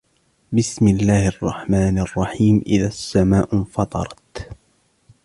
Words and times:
بسم 0.53 0.87
الله 0.87 1.27
الرحمن 1.27 1.99
الرحيم 1.99 2.63
إذا 2.67 2.87
السماء 2.87 3.55
انفطرت 3.55 4.49